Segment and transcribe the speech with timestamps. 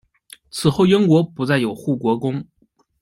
[0.49, 2.43] 此后英国不再有护国公。